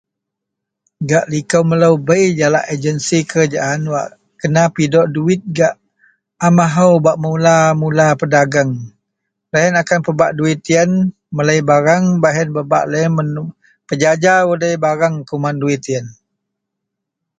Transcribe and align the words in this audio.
Gak 1.09 1.27
likou 1.31 1.63
melou 1.69 1.93
bei 2.07 2.25
jalak 2.39 2.65
agensi 2.73 3.17
kerajaan 3.29 3.81
wak 3.93 4.09
kena 4.39 4.61
pidok 4.75 5.07
duwit 5.13 5.41
gak 5.57 5.73
amahou 6.47 6.93
bak 7.05 7.17
mula-mula 7.23 8.07
pedagang. 8.19 8.71
Loyen 9.51 9.75
akan 9.81 9.99
pebak 10.05 10.31
duwit 10.37 10.61
yen 10.73 10.91
melei 11.35 11.61
bareng 11.69 12.05
baih 12.21 12.35
yen 12.39 12.49
bak 12.71 12.85
loyen 12.91 13.13
pejaja 13.87 14.33
udei 14.51 14.75
bareng 14.83 15.15
kuman 15.29 15.55
duwit 15.61 15.83
yen. 15.91 16.05